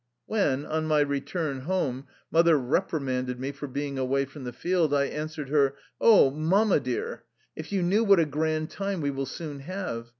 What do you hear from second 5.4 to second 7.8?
her:" Oh, Mamma dear, if